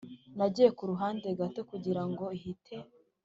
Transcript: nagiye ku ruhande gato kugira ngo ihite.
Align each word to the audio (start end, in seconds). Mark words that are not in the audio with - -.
nagiye 0.37 0.69
ku 0.77 0.83
ruhande 0.91 1.27
gato 1.39 1.61
kugira 1.71 2.01
ngo 2.09 2.25
ihite. 2.37 2.75